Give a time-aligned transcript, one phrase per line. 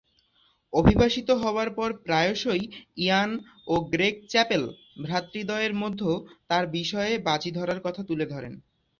[0.73, 2.63] অভিবাসিত হবার পর প্রায়শঃই
[2.97, 3.29] ইয়ান
[3.67, 4.63] ও গ্রেগ চ্যাপেল
[5.03, 6.11] ভ্রাতৃদ্বয়ের মধ্যে
[6.49, 8.53] তার বিষয়ে বাজি ধরার কথা তুলে ধরেন।